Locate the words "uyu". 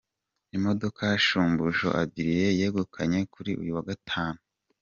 3.61-3.71